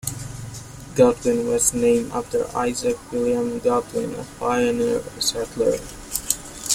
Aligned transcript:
Godwin 0.95 1.47
was 1.47 1.75
named 1.75 2.11
after 2.11 2.47
Isaac 2.57 2.97
William 3.11 3.59
Godwin, 3.59 4.15
a 4.15 4.23
pioneer 4.39 5.03
settler. 5.19 5.77